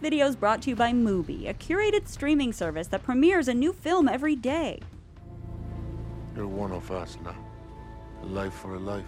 [0.00, 3.72] video is brought to you by Mubi, a curated streaming service that premieres a new
[3.72, 4.80] film every day.
[6.34, 7.36] You're one of us now.
[8.22, 9.04] A life for a life.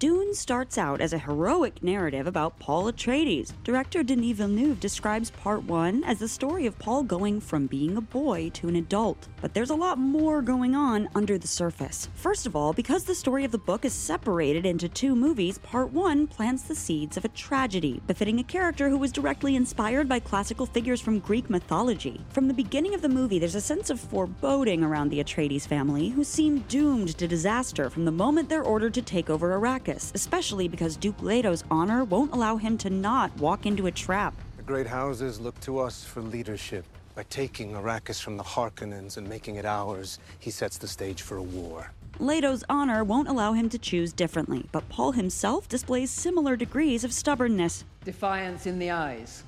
[0.00, 3.52] Dune starts out as a heroic narrative about Paul Atreides.
[3.64, 8.00] Director Denis Villeneuve describes part one as the story of Paul going from being a
[8.00, 9.28] boy to an adult.
[9.42, 12.08] But there's a lot more going on under the surface.
[12.14, 15.92] First of all, because the story of the book is separated into two movies, part
[15.92, 20.18] one plants the seeds of a tragedy, befitting a character who was directly inspired by
[20.18, 22.24] classical figures from Greek mythology.
[22.30, 26.08] From the beginning of the movie, there's a sense of foreboding around the Atreides family,
[26.08, 30.68] who seem doomed to disaster from the moment they're ordered to take over Arrakis especially
[30.68, 34.34] because Duke Leto's honor won't allow him to not walk into a trap.
[34.56, 36.84] The great houses look to us for leadership.
[37.14, 41.36] By taking Arrakis from the Harkonnens and making it ours, he sets the stage for
[41.38, 41.90] a war.
[42.18, 47.12] Leto's honor won't allow him to choose differently, but Paul himself displays similar degrees of
[47.12, 47.84] stubbornness.
[48.04, 49.42] Defiance in the eyes,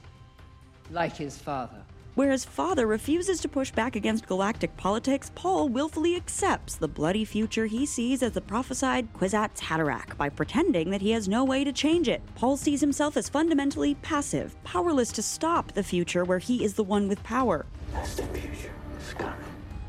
[0.91, 1.81] like his father.
[2.14, 7.64] Whereas Father refuses to push back against galactic politics, Paul willfully accepts the bloody future
[7.64, 11.72] he sees as the prophesied Kwisatz Haderach by pretending that he has no way to
[11.72, 12.20] change it.
[12.34, 16.84] Paul sees himself as fundamentally passive, powerless to stop the future where he is the
[16.84, 17.64] one with power.
[17.94, 18.61] That's the future.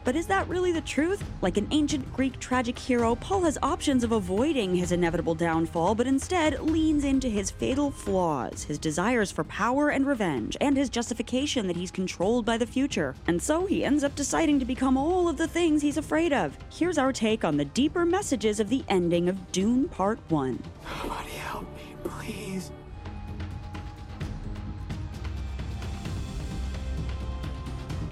[0.03, 1.23] But is that really the truth?
[1.41, 6.07] Like an ancient Greek tragic hero, Paul has options of avoiding his inevitable downfall, but
[6.07, 11.67] instead leans into his fatal flaws, his desires for power and revenge, and his justification
[11.67, 13.15] that he's controlled by the future.
[13.27, 16.57] And so he ends up deciding to become all of the things he's afraid of.
[16.69, 20.61] Here's our take on the deeper messages of the ending of Dune Part 1.
[20.99, 22.71] Somebody help me, please.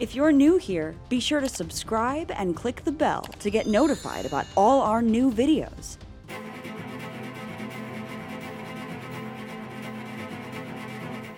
[0.02, 4.26] If you're new here, be sure to subscribe and click the bell to get notified
[4.26, 5.98] about all our new videos.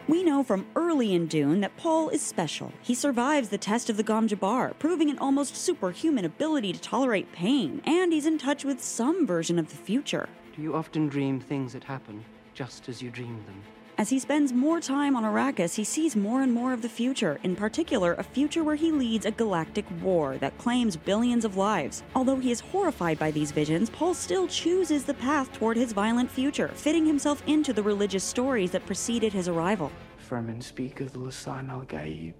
[0.08, 2.72] We know from early in Dune that Paul is special.
[2.82, 7.34] He survives the test of the Gom Jabbar, proving an almost superhuman ability to tolerate
[7.34, 10.30] pain, and he's in touch with some version of the future.
[10.56, 12.24] Do you often dream things that happen
[12.54, 13.62] just as you dream them?
[14.04, 17.40] As he spends more time on Arrakis, he sees more and more of the future,
[17.44, 22.04] in particular, a future where he leads a galactic war that claims billions of lives.
[22.14, 26.30] Although he is horrified by these visions, Paul still chooses the path toward his violent
[26.30, 29.90] future, fitting himself into the religious stories that preceded his arrival.
[30.20, 32.34] Fremen speak of the Lisan al Gaib.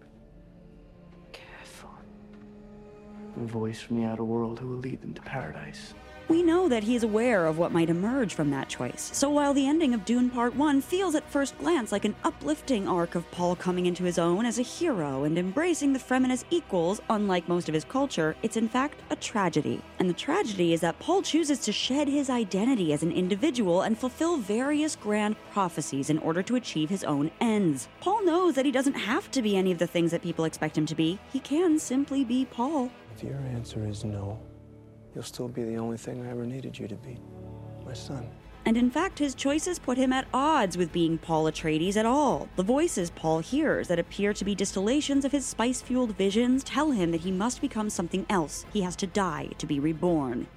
[1.32, 1.96] Careful.
[3.42, 5.94] A voice from the outer world who will lead them to paradise.
[6.30, 9.10] We know that he is aware of what might emerge from that choice.
[9.14, 12.88] So while the ending of Dune Part 1 feels at first glance like an uplifting
[12.88, 16.46] arc of Paul coming into his own as a hero and embracing the Fremen as
[16.50, 19.82] equals, unlike most of his culture, it's in fact a tragedy.
[20.00, 23.98] And the tragedy is that Paul chooses to shed his identity as an individual and
[23.98, 27.90] fulfill various grand prophecies in order to achieve his own ends.
[28.00, 30.78] Paul knows that he doesn't have to be any of the things that people expect
[30.78, 31.20] him to be.
[31.32, 32.90] He can simply be Paul.
[33.16, 34.40] If your answer is no,
[35.14, 37.18] you'll still be the only thing I ever needed you to be
[37.86, 38.30] my son.
[38.66, 42.48] And in fact, his choices put him at odds with being Paul Atreides at all.
[42.56, 46.92] The voices Paul hears that appear to be distillations of his spice fueled visions tell
[46.92, 48.66] him that he must become something else.
[48.72, 50.48] He has to die to be reborn.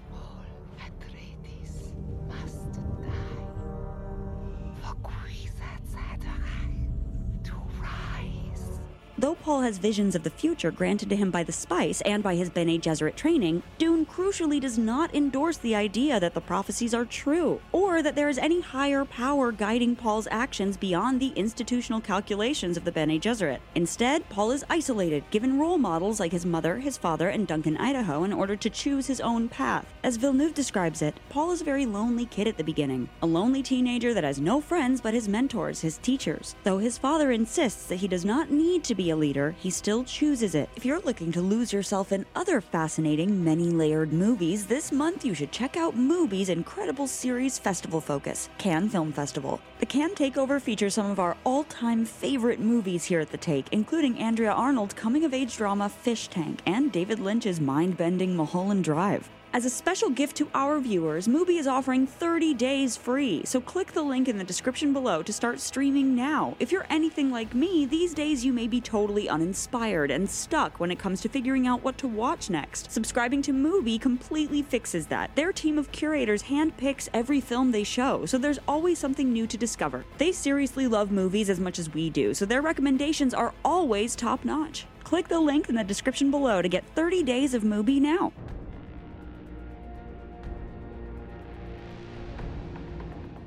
[9.27, 9.37] Rise.
[9.37, 12.37] Though Paul has visions of the future granted to him by the Spice and by
[12.37, 17.05] his Bene Gesserit training, Dune crucially does not endorse the idea that the prophecies are
[17.05, 22.77] true, or that there is any higher power guiding Paul's actions beyond the institutional calculations
[22.77, 23.59] of the Bene Gesserit.
[23.75, 28.23] Instead, Paul is isolated, given role models like his mother, his father, and Duncan Idaho
[28.23, 29.87] in order to choose his own path.
[30.05, 33.63] As Villeneuve describes it, Paul is a very lonely kid at the beginning, a lonely
[33.63, 36.55] teenager that has no friends but his mentors, his teachers.
[36.63, 40.55] Though his father insists that he does not need to be leader, he still chooses
[40.55, 40.69] it.
[40.77, 45.35] If you're looking to lose yourself in other fascinating, many layered movies, this month you
[45.35, 49.61] should check out Mubi's incredible series festival focus, Cannes Film Festival.
[49.81, 53.67] The Cannes Takeover features some of our all time favorite movies here at the Take,
[53.73, 58.85] including Andrea Arnold's coming of age drama Fish Tank and David Lynch's mind bending Mulholland
[58.85, 59.29] Drive.
[59.57, 63.91] As a special gift to our viewers, Mubi is offering 30 days free, so click
[63.91, 66.55] the link in the description below to start streaming now.
[66.61, 70.91] If you're anything like me, these days you may be totally uninspired and stuck when
[70.91, 72.93] it comes to figuring out what to watch next.
[72.93, 75.35] Subscribing to Mubi completely fixes that.
[75.37, 79.57] Their team of curators handpicks every film they show, so there's always something new to
[79.57, 80.05] discover.
[80.19, 84.45] They seriously love movies as much as we do, so their recommendations are always top
[84.45, 84.85] notch.
[85.03, 88.35] Click the link in the description below to get 30 days of Mubi now.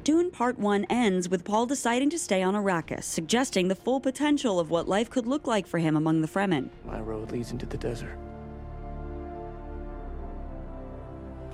[0.04, 4.60] Dune Part 1 ends with Paul deciding to stay on Arrakis, suggesting the full potential
[4.60, 6.69] of what life could look like for him among the Fremen.
[6.86, 8.18] My road leads into the desert.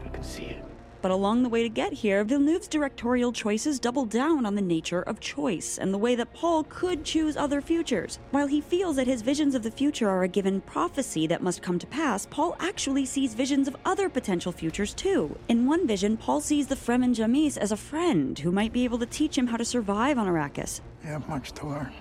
[0.06, 0.63] I can see it.
[1.06, 5.04] But along the way to get here, Villeneuve's directorial choices double down on the nature
[5.04, 8.18] of choice and the way that Paul could choose other futures.
[8.31, 11.62] While he feels that his visions of the future are a given prophecy that must
[11.62, 15.38] come to pass, Paul actually sees visions of other potential futures too.
[15.48, 18.98] In one vision, Paul sees the Fremen Jamis as a friend who might be able
[18.98, 20.81] to teach him how to survive on Arrakis.
[21.04, 21.94] You have much to learn.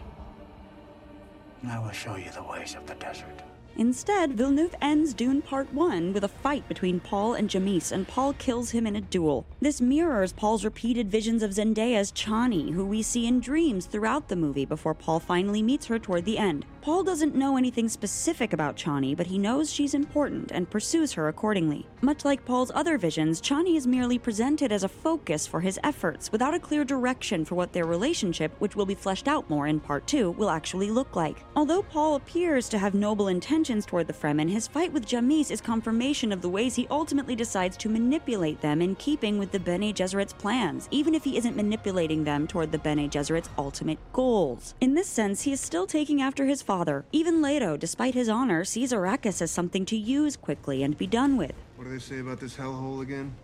[1.69, 3.43] I will show you the ways of the desert.
[3.77, 8.33] Instead, Villeneuve ends Dune Part 1 with a fight between Paul and Jamis, and Paul
[8.35, 9.47] kills him in a duel.
[9.61, 14.37] This mirrors Paul's repeated visions of Zendaya's Chani, who we see in dreams throughout the
[14.37, 16.65] movie before Paul finally meets her toward the end.
[16.85, 21.29] Paul doesn't know anything specific about Chani, but he knows she's important and pursues her
[21.29, 21.87] accordingly.
[22.03, 26.31] Much like Paul's other visions, Chani is merely presented as a focus for his efforts,
[26.31, 29.81] without a clear direction for what their relationship, which will be fleshed out more in
[29.81, 31.43] Part 2, will actually look like.
[31.57, 35.63] Although Paul appears to have noble intentions toward the Fremen, his fight with Jamis is
[35.63, 39.95] confirmation of the ways he ultimately decides to manipulate them in keeping with the Bene
[39.95, 44.75] Gesserit's plans, even if he isn't manipulating them toward the Bene Gesserit's ultimate goals.
[44.83, 46.74] In this sense, he is still taking after his father.
[47.13, 51.37] Even Leto, despite his honor, sees Arrakis as something to use quickly and be done
[51.37, 51.55] with.
[51.77, 53.35] What do they say about this hellhole again?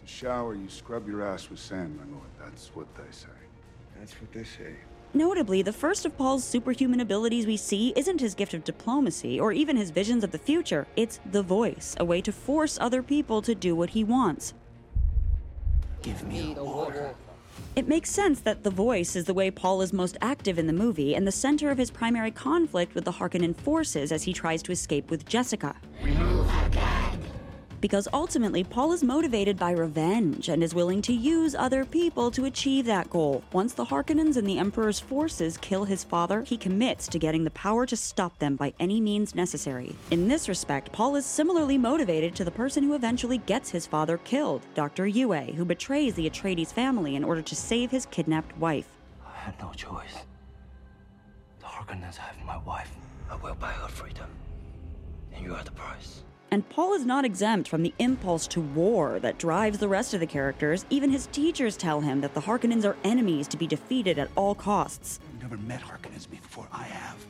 [0.00, 2.28] To shower, you scrub your ass with sand, my lord.
[2.38, 3.28] That's what they say.
[3.98, 4.74] That's what they say.
[5.12, 9.52] Notably, the first of Paul's superhuman abilities we see isn't his gift of diplomacy or
[9.52, 10.86] even his visions of the future.
[10.96, 14.54] It's the voice, a way to force other people to do what he wants.
[16.02, 17.14] Give me a order.
[17.76, 20.72] It makes sense that the voice is the way Paul is most active in the
[20.72, 24.62] movie and the center of his primary conflict with the Harkonnen forces as he tries
[24.64, 25.76] to escape with Jessica.
[27.80, 32.44] Because ultimately, Paul is motivated by revenge and is willing to use other people to
[32.44, 33.42] achieve that goal.
[33.52, 37.50] Once the Harkonnens and the Emperor's forces kill his father, he commits to getting the
[37.52, 39.96] power to stop them by any means necessary.
[40.10, 44.18] In this respect, Paul is similarly motivated to the person who eventually gets his father
[44.18, 45.06] killed, Dr.
[45.06, 48.88] Yue, who betrays the Atreides family in order to save his kidnapped wife.
[49.26, 50.24] I had no choice.
[51.60, 52.90] The Harkonnens have my wife.
[53.30, 54.28] I will buy her freedom.
[55.32, 56.24] And you are the price.
[56.52, 60.20] And Paul is not exempt from the impulse to war that drives the rest of
[60.20, 60.84] the characters.
[60.90, 64.56] Even his teachers tell him that the Harkonnens are enemies to be defeated at all
[64.56, 65.20] costs.
[65.32, 66.66] You've never met Harkonnens before.
[66.72, 67.24] I have.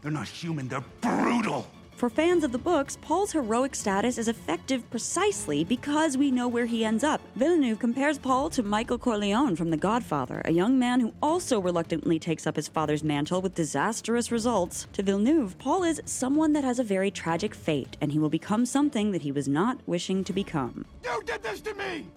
[0.00, 0.68] They're not human.
[0.68, 1.66] They're brutal.
[2.02, 6.66] For fans of the books, Paul's heroic status is effective precisely because we know where
[6.66, 7.20] he ends up.
[7.36, 12.18] Villeneuve compares Paul to Michael Corleone from The Godfather, a young man who also reluctantly
[12.18, 14.88] takes up his father's mantle with disastrous results.
[14.94, 18.66] To Villeneuve, Paul is someone that has a very tragic fate, and he will become
[18.66, 20.84] something that he was not wishing to become.
[21.04, 22.08] You did this to me!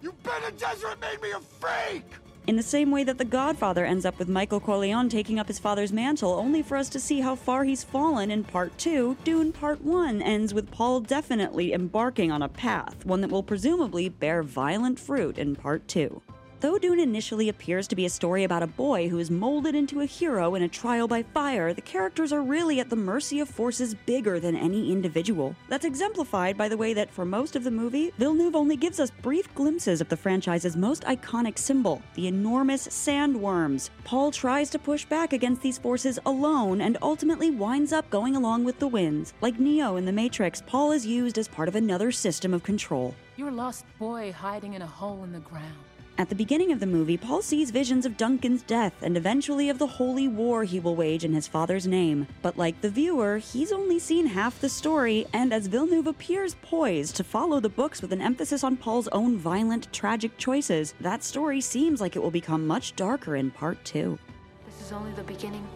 [0.00, 2.04] You Bene Gesserit made me a freak!
[2.44, 5.60] In the same way that The Godfather ends up with Michael Corleone taking up his
[5.60, 9.52] father's mantle, only for us to see how far he's fallen in Part 2, Dune
[9.52, 14.42] Part 1 ends with Paul definitely embarking on a path, one that will presumably bear
[14.42, 16.20] violent fruit in Part 2.
[16.62, 20.00] Though Dune initially appears to be a story about a boy who is molded into
[20.00, 23.48] a hero in a trial by fire, the characters are really at the mercy of
[23.48, 25.56] forces bigger than any individual.
[25.68, 29.10] That's exemplified by the way that for most of the movie, Villeneuve only gives us
[29.10, 33.90] brief glimpses of the franchise's most iconic symbol, the enormous sandworms.
[34.04, 38.62] Paul tries to push back against these forces alone and ultimately winds up going along
[38.62, 39.34] with the winds.
[39.40, 43.16] Like Neo in The Matrix, Paul is used as part of another system of control.
[43.36, 45.74] You're lost boy hiding in a hole in the ground.
[46.18, 49.78] At the beginning of the movie, Paul sees visions of Duncan's death and eventually of
[49.78, 52.26] the holy war he will wage in his father's name.
[52.42, 57.16] But like the viewer, he's only seen half the story, and as Villeneuve appears poised
[57.16, 61.62] to follow the books with an emphasis on Paul's own violent, tragic choices, that story
[61.62, 64.18] seems like it will become much darker in part two.
[64.66, 65.66] This is only the beginning.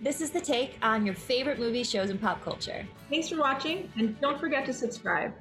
[0.00, 2.86] This is the take on your favorite movies, shows, and pop culture.
[3.10, 5.32] Thanks for watching, and don't forget to subscribe.